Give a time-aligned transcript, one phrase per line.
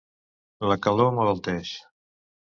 [0.71, 1.75] La calor m'abalteix.